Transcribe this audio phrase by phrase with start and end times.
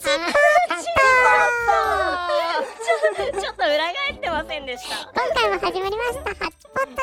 [0.00, 0.16] ちょ
[3.52, 4.96] っと裏返ってませんでした。
[5.12, 6.20] 今回も始まりました。
[6.20, 7.02] ハッチポットで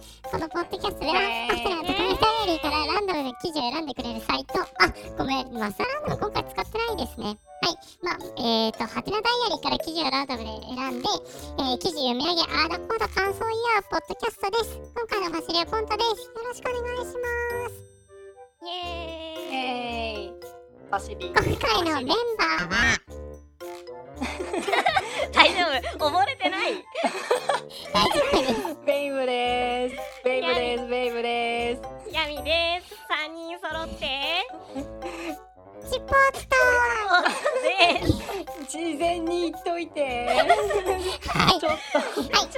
[0.00, 0.22] す。
[0.30, 4.60] このポッドキャストではえーアスラの特別ダイアリーからランダムで記事を選んでくれるサイト。
[4.62, 4.66] あ
[5.18, 5.52] ごめん。
[5.58, 7.26] マスターランダム今回使ってないですね。
[7.26, 7.38] はい。
[8.00, 10.60] まあえーとハテナダイアリーから記事をランダムで選
[10.94, 11.08] んで、
[11.58, 14.78] えー記事読み上げあーだこーだ感想言い合うポッドキャストです。
[14.94, 16.30] 今回の走りはポンタです。
[16.30, 17.26] よろしくお願いしま
[17.74, 17.82] す。
[18.62, 19.19] イエーイイエーイ
[20.90, 21.26] 走り。
[21.28, 22.68] 今回のメンバー。
[22.68, 22.98] は
[25.32, 25.62] 大丈
[25.96, 26.10] 夫。
[26.10, 26.84] 溺れてない。
[27.94, 28.76] 大丈夫です。
[28.84, 29.96] ベイブです。
[30.24, 30.86] ベイブです。
[30.88, 31.82] ベイブです。
[32.12, 32.96] ヤミです。
[33.08, 34.04] 三人揃って
[35.90, 36.10] チポッ
[37.98, 41.78] です事前に言っといてはいはい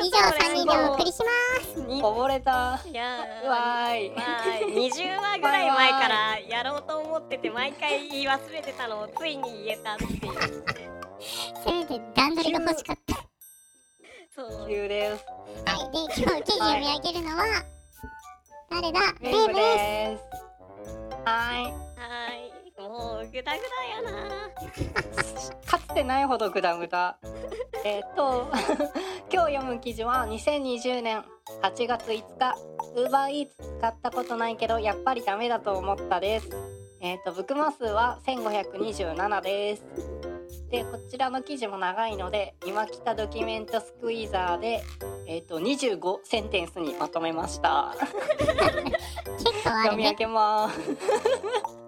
[0.05, 1.11] 以上3人でお送り。
[1.11, 1.27] しま
[1.65, 10.11] す溺れたいやわーいまあ20話ぐらい前からやろうと思ってて毎回言い忘れてたのをついに言えたっていう
[11.65, 12.53] せめて段取り。
[12.53, 13.15] が欲しかった
[14.35, 15.25] そう急です
[15.65, 17.45] はい、で、今日記事読み上げるのは、
[18.71, 21.23] 誰だベイブです。
[21.25, 21.82] はい
[23.33, 23.61] グダグ
[24.05, 24.51] ダやな。
[25.65, 27.17] かつてないほどグダグダ
[27.83, 28.47] えっと
[29.33, 31.25] 今日読む記事は2020年
[31.63, 32.55] 8月5日。
[32.95, 36.51] UberEats 使ったことないけどやっぱりダメだと思ったです。
[37.01, 39.85] えっ、とブックマ数は1527です。
[40.71, 44.83] でこちらの記事も長いので今来たドキュメントスクイーザーで
[45.27, 47.95] えっ、と25センテンスにまとめました。
[49.43, 49.97] 結構あるね。
[49.97, 51.82] 読み上げます。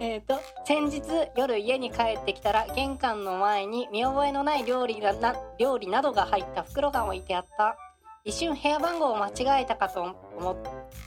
[0.00, 1.02] えっと先日
[1.36, 7.76] 夜家に帰ってきたら玄関の前に見覚えのない料理がな料理などが入った袋が置いてあった。
[8.24, 10.02] 一瞬部屋番号を間違えたかと
[10.36, 10.56] 思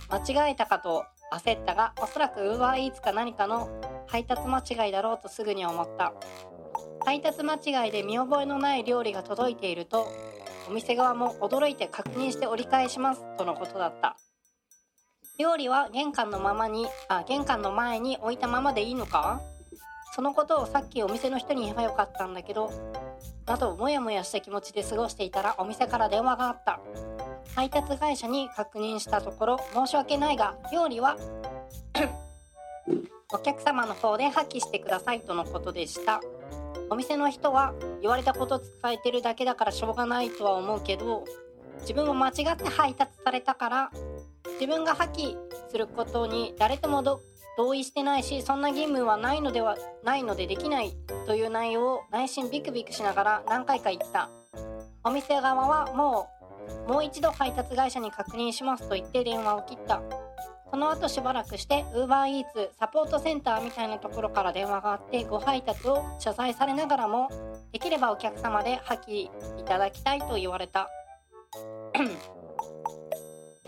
[0.10, 3.70] 間違えたかと焦ったがおそらく UberEats か何かの
[4.08, 6.14] 配達間違いだろうとすぐに思った。
[7.06, 10.08] 配達間違いで見覚えのない料理が届いていると
[10.68, 14.18] お店側も驚いて確認して折り返しますとのことだった。
[15.38, 19.42] 料理は玄関のままにあ玄関の前に置いたままでいいのか？
[20.14, 22.70] そのことをさっきお店の人に言えばよかったんだけど
[23.46, 26.80] などモヤモヤした気持ちで過ごしていたらお店から電話があった。
[27.56, 31.18] 配達会社に確認したところ申し訳ないが料理は
[33.34, 36.22] お客様の方で破棄してくださいとのことでした。
[36.90, 41.24] お店の人は言われたこと伝えてるだけだからしょうがないとは思うけど
[41.82, 43.92] 自分も間違って配達されたから
[44.60, 45.38] 自分が破棄
[45.70, 47.04] することに誰とも
[47.58, 50.94] 同意してないしそんな義務はないのではないのでできない
[51.28, 54.30] という内容を内心ビクビクしながら何回か言った。
[55.04, 56.28] お店側はも
[56.88, 60.02] うもう一度配達会社に確認しますと言って電話を切った。
[60.70, 67.30] その後しばらくして UberEats サポートセンターみたいなところから電話があってご配達を謝罪されながらも
[67.74, 69.30] できればお客様で破棄い
[69.66, 70.88] ただきたいと言われた。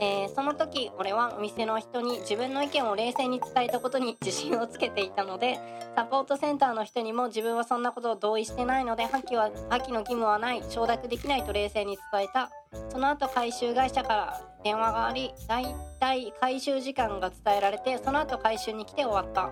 [0.03, 5.59] えーその時俺はお店の人に自分の意見を冷静に伝えたことに自信をつけていたので
[5.96, 12.50] サポートセンターの人にも自分はそんなことを同意してないので破棄は破棄の義務はない承諾できないと冷静に伝えた。
[12.90, 15.66] その後回収会社から電話がありだい
[16.00, 19.52] たい回収時間が伝えられてその後回収に来て終わった。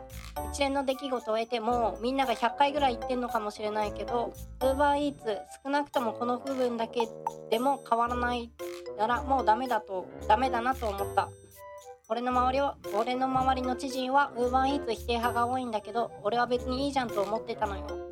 [0.51, 5.15] 一連の出来事を得てもみんなが100回ぐらい言ってんのかもしれないけど UberEats
[5.63, 7.07] 少なくともこの部分だけ
[7.49, 8.51] でも変わらない
[8.97, 11.29] ならもうダメだとダメだなと思った。
[12.09, 18.10] 俺の周りは俺の周りの知人は UberEats 否定派が多いんだけど俺は別にいいじゃんと思ってたのよ。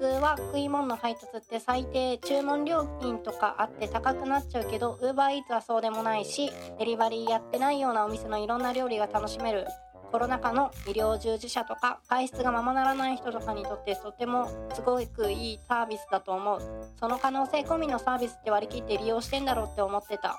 [0.00, 9.66] 通は食い物の配達って最低注文料金とかあって高くなっちゃうけど UberEats はそうでもないしデリバリーやってないようなお店のいろんな料理が楽しめる。
[10.10, 16.60] コロナ禍の医療従事者とか外出がままならない人とかにとってとてもすごくいいサービスだと思う。
[16.98, 20.36] その可能性込みのサービスって割り切って利用してんだろうって思ってた。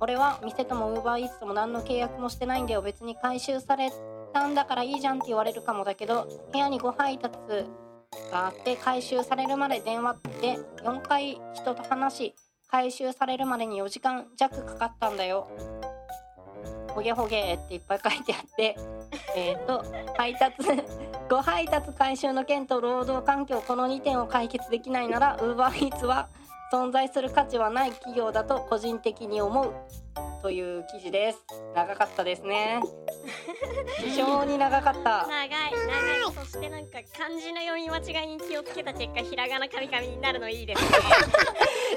[0.00, 2.82] 俺は店とも UberEats とも何の契約もしてないんだよ。
[2.82, 3.90] 別に回収され
[4.34, 7.38] たんだからいいじゃんって言われるかもだけど部屋にご配達
[8.30, 12.34] があって回収されるまで電話で4回人と話し
[12.68, 15.48] 回収されるまでに4時間弱かかったんだよ。
[16.88, 18.76] ほげほげっていっぱい書いてあって
[19.34, 19.82] えっと
[20.16, 20.56] 配達
[21.28, 26.28] ご配達回収の件と労働環境この2点を解決できないなら UberEats は
[26.72, 29.72] 存在する価値はない企業だと個人的に思う。
[30.42, 31.38] という記事です。
[31.72, 32.80] 長かったですね。
[33.98, 35.26] 非常に長かった。
[35.28, 36.34] 長い長い。
[36.34, 40.98] そしてなんか漢字の読み間違いに気をつけた結果ひらがなカミカミになるのいいですね。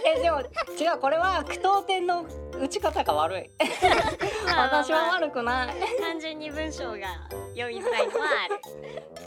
[0.15, 2.23] えでも違うこれは句読点の
[2.61, 3.49] 打ち方が悪い。
[4.55, 5.75] 私は悪くない。
[5.99, 7.07] 単純に文章が
[7.55, 8.61] 読みづらいのはある。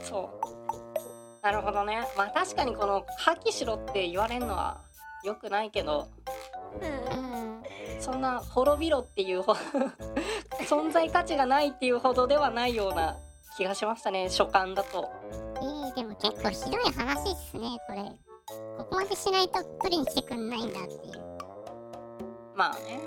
[0.05, 1.43] そう。
[1.43, 2.07] なるほどね。
[2.17, 4.81] まあ確かにこの破棄しろって言われるのは
[5.25, 6.07] 良くないけど。
[6.81, 9.41] うんうんそんな滅びろっていう
[10.69, 13.17] 存在価値がないっていうほどではないような
[13.57, 15.11] 気がしましたね初感だと。
[15.33, 18.03] えー、でも結構ひどい話っすねこれ。
[18.79, 21.38] ここまでしないと取りにしてくんないんだっていう。
[22.59, 22.99] まあね。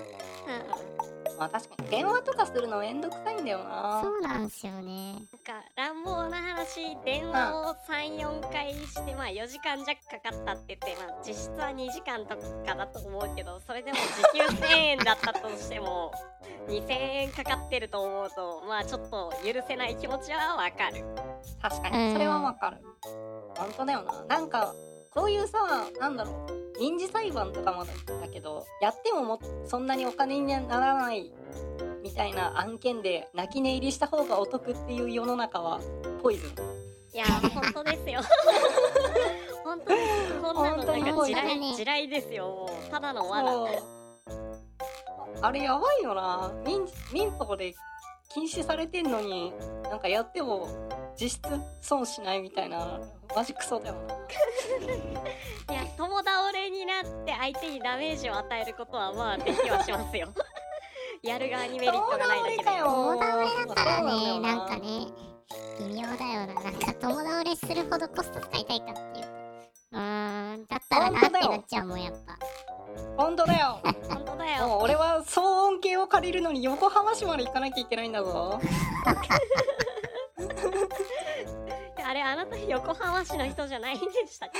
[0.48, 1.38] うん。
[1.38, 4.00] まあ確かに電話とかするのめんどくさいんだよな。
[4.02, 5.12] そうなんすよね。
[5.12, 13.98] なんか乱暴な話電話を34回してまあ4時間弱かかったって言ってまあ実質は2時間とかだと思うけどそれでも
[14.32, 16.12] 時給1000円だったとしても
[16.68, 21.04] 2000円かかってると思うとまあちょっと許せない気持ちはわかる。
[21.60, 22.12] 確かに。
[22.14, 22.78] それはわかる。
[23.58, 24.24] 本当だよな。
[24.24, 24.72] なんか
[25.10, 25.58] こういうさ
[26.00, 27.92] なんだろう民事裁判とかもだ
[28.32, 31.32] けどやってももそんなにお金にならない
[32.02, 35.80] みたいな案件で泣き寝入りした方がお得っていう世の中は
[36.22, 36.50] ポイズン。
[37.14, 38.20] いや本当ですよ。
[39.62, 42.46] 本当ですこんなのなんか地雷地雷ですよ。
[42.46, 43.68] もうただの罠。
[45.42, 46.52] あれやばいよな。
[46.64, 47.74] 民民法で
[48.32, 49.52] 禁止されてんのに
[49.84, 50.68] なんかやっても
[51.20, 51.42] 実質
[51.80, 53.00] 損しないみたいな。
[53.34, 54.14] マジクソだよな。
[55.74, 56.41] いや友倒れになって
[57.42, 60.28] 相手にダメージを与えることはまあできはしますよ。
[61.24, 62.62] やる側にメリットがないだけで。
[62.62, 64.38] 友倒れだったらね。
[64.38, 65.08] なんかね
[65.80, 66.54] 微妙だよな。
[66.54, 69.26] なんか友倒れするほどコスト使いたいかっていう。
[69.26, 69.30] と
[69.90, 72.38] うーんだったらなってなっちゃうもんやっぱ。
[73.16, 73.80] 本当だよ。
[74.08, 74.68] 本当だよ。
[74.68, 78.60] もう俺は騒音計を借りるのに横浜市まで行かなきゃいけないんだぞ。
[82.04, 84.50] あれあなた横浜市の人じゃないんでしたっ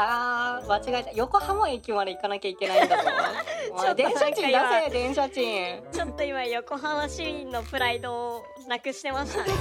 [0.00, 1.10] あー間違えた。
[1.12, 3.10] 横浜駅まで行かなきゃいけないんだぞ。
[3.74, 4.52] おちょっと前電車賃出
[4.84, 5.32] せ電車賃。
[5.32, 9.52] けちょっと今横浜市民のプライドをなくしてましたね。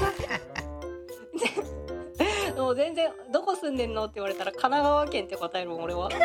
[2.56, 6.10] もう全然どこ住んでんのって言われたら神奈川県って答えるもん俺は。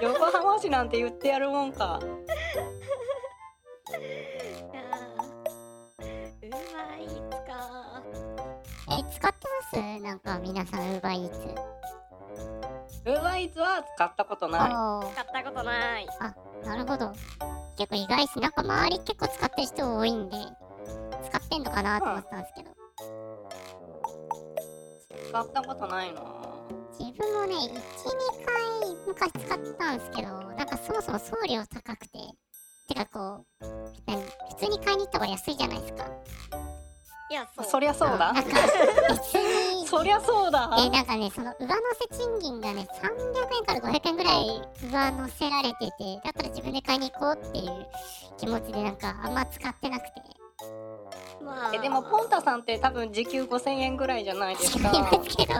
[0.00, 2.00] 横浜市なんて言ってやるもんか。
[3.90, 6.56] いやーうま
[6.98, 7.12] いつ
[7.46, 8.02] か。
[8.90, 10.02] え使ってます？
[10.02, 11.79] なんか皆さん UberEats
[13.06, 14.60] ウーバーイーツは使ったことない。
[14.70, 15.14] おー。
[15.14, 16.06] 買ったことない。
[16.64, 17.12] なるほど。
[17.76, 20.36] 結構意外っすなんか周り結構使ってる人多いんで
[21.30, 22.70] 使ってんのかなと思ってたんですけど。
[25.30, 26.22] 使ったことないな。
[26.98, 27.70] 自分もね12
[28.44, 28.52] 回
[29.06, 32.18] 昔使ったんですけどなんかそもそも送料高くて
[32.88, 33.66] てかこう
[34.06, 36.04] 何普通に買いに行った方が安いじゃないですか。
[37.30, 37.66] いやそう。
[37.66, 38.32] そりゃそうだ。
[38.32, 38.50] なんか
[39.08, 40.70] 別にそりゃそうだ。
[40.78, 43.10] えなんかねその上乗せ賃金がね300
[43.56, 47.86] 円から500円ぐらい上乗せられててだったら自分で買いに行こうっていう
[48.38, 50.12] 気持ちでなんかあんま使ってなくて。
[51.44, 51.74] まあ。
[51.74, 55.54] えでもポンタさんって多分時給5000円ぐらいじゃないです違いかますけど。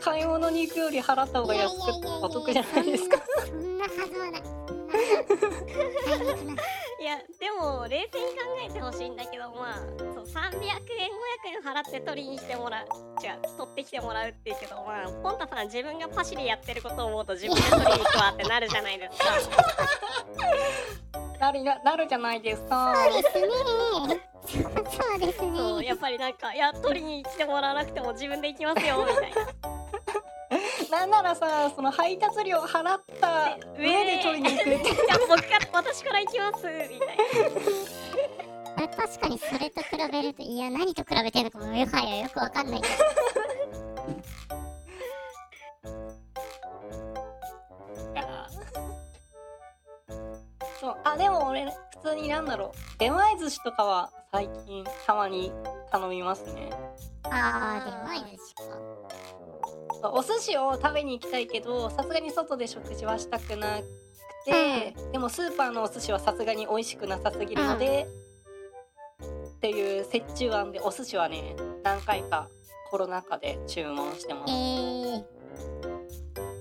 [0.04, 3.16] 買い物に行くより払った方が安くてお得じゃないですか。
[3.46, 4.42] そんなはずはない
[7.04, 10.72] いやでも冷静に考えてほしいんだけどまあそう300円500
[11.52, 12.86] 円払って取りに来てもらう
[13.22, 19.24] 違う取ってきてもらうって言うけどまあポンタさん自分がパシリやってることを思うと自分で取りに行くわってなるじゃないですか。
[21.40, 22.94] なるななるじゃないですか。
[22.96, 23.48] そうですね
[24.48, 25.58] そうそうですね。
[25.58, 29.73] そうやっぱりなんかいや取りに来てもらわなくても自分で行きますよみたいな
[31.04, 34.88] なんならさその配達料払った上で取りに行くって。
[34.88, 37.18] いや僕から私から行きますみたい
[38.78, 38.84] な。
[38.84, 42.80] あ 確かにそれと比べるといや何と比べてるのかもよはやよくわかんない。
[48.14, 48.26] けど
[50.80, 52.98] そうあでも俺普通になんだろう。
[52.98, 55.52] 出前寿司とかは最近たまに
[55.90, 56.70] 頼みますね。
[57.24, 58.62] ああでまい寿司か
[60.04, 63.84] そうお寿司を食べに行きたいけどさすがに外で食事はしたくなく
[64.44, 68.06] て、でもスーパーのお寿司はさすがに美味しくなさすぎるので、
[69.56, 72.50] っていう折衷案でお寿司はね何回か
[72.90, 74.52] コロナ禍で注文してます。
[74.52, 75.24] えー、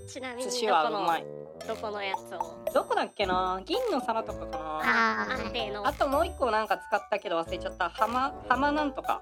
[0.08, 1.26] ちなみ寿司にどこのはうまい。
[1.68, 2.64] どこのやつを？
[2.74, 3.62] どこだっけな？
[3.66, 4.82] 銀の皿とかかな？
[4.86, 5.86] あ安定の。
[5.86, 7.90] あともう一個なんか使ったけど忘れちゃった。
[7.90, 9.22] 浜浜なんとか。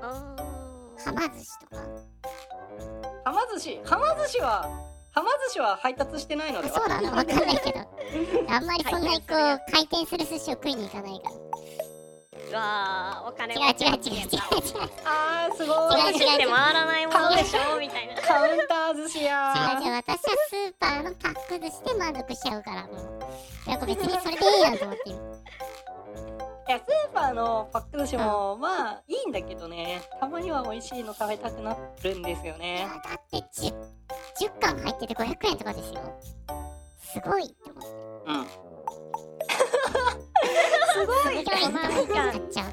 [0.00, 1.08] あー。
[1.08, 1.82] はま寿司とか？
[3.24, 4.68] 浜寿司浜寿司は
[5.10, 6.74] 浜寿司は配達してないのでは。
[6.74, 7.78] そうなのわかんないけど。
[8.50, 9.28] あんまりそんなにこう
[9.72, 11.34] 回転する寿司を食いに行かないから。
[11.34, 14.90] ーうわーお金違う違う違う違う違う。
[15.04, 15.76] あーすごい。
[16.00, 17.78] 違う違うって回らないものでしょ？
[17.78, 20.18] みたいなカウンター寿司や違う違う私は
[20.50, 23.70] スーパーのパック寿司で満足しちゃうからもう。
[23.70, 25.16] なんか別にそれでいいやんと思ってる
[26.66, 30.00] いやスーパーのパック寿司もまあいいんだけどね。
[30.18, 33.74] たまには美味しいの食べたくなるんですよいねやだって 10,
[34.40, 36.00] 10巻入ってて500円とかですよ。
[36.98, 37.88] すごいって思って。
[38.26, 38.46] うん。
[40.94, 41.44] すごい。
[41.44, 41.72] すごい。
[41.72, 41.80] な
[42.32, 42.72] 買っちゃう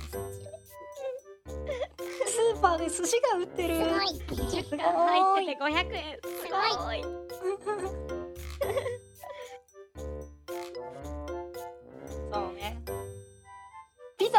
[2.27, 3.75] スーパーで寿司が売ってる。
[3.75, 4.05] すごい。
[4.47, 4.87] 10すご巻
[5.35, 6.19] 入いってて500円。
[6.21, 7.01] すごい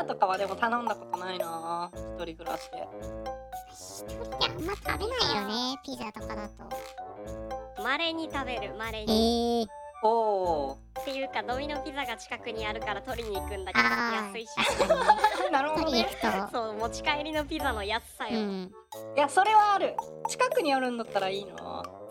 [0.03, 1.91] ザとかはでも頼んだことないな。
[1.95, 2.87] 一人暮らしで。
[3.71, 7.83] 一人であんま食べないよねピザとかだと。
[7.83, 9.05] まれに食べるまれえ。
[9.07, 14.51] にー、おおっていうかドミノピザが近くにあるから取りに行くんだけどあ安いし。
[15.51, 16.09] なるほどね。
[16.53, 18.73] そう持ち帰りのピザの安さよ、うん。
[19.17, 19.97] いやそれはある。
[20.29, 21.55] 近くにあるんだったらいいな。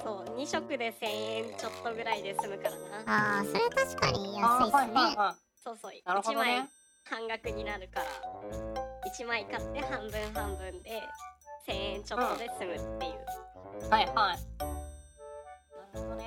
[0.04, 3.38] そう2食で1000円ちょっとぐらいで済むからな。
[3.38, 6.70] ああそれ確かにあ安いっすね、はいはいはそうそうなるほ1枚どね
[7.10, 8.06] 半額になるから
[9.10, 11.02] 1枚買って半分半分で
[11.68, 14.38] 1000円ちょっとで済むっていう、いはいはい。
[15.94, 16.26] なるほどね。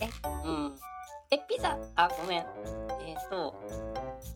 [0.00, 0.08] え
[0.44, 0.78] うん。
[1.30, 1.78] えピザ？
[1.96, 2.46] あごめん。
[3.06, 3.54] えっ、と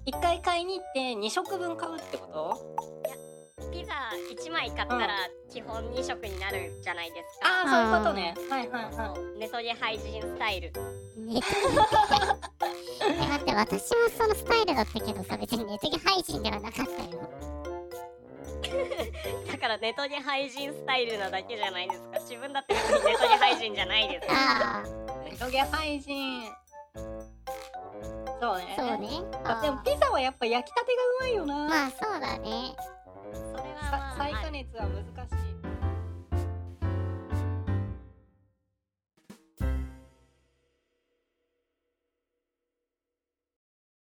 [0.06, 3.70] 一回買いに行って2食分買うってこと？
[3.72, 3.92] ピザ
[4.32, 5.16] 1枚買ったら
[5.50, 8.34] 基本2食になるじゃないですか、ああそういうことね。
[8.48, 10.72] はいはいはそうネトゲ廃人スタイル
[13.02, 17.28] え待って私もそのスタイルだったけどさ別にネトゲ配信ではなかったよ
[19.52, 25.36] だからネトゲ廃人スタイルなだけじゃないですか自分だって別にネトゲ廃人じゃないですかああい。
[25.36, 26.42] トゲ配信。
[28.40, 28.74] そうね。
[28.76, 29.08] そうね
[29.44, 31.54] あでもピザはやっぱ焼きたてがうまいよな。
[31.68, 32.74] まあそうだね
[33.32, 35.73] それはさまあ再加熱は難しい。